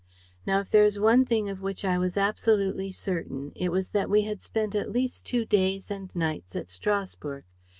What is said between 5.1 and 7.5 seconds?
two days and nights at Strasburg.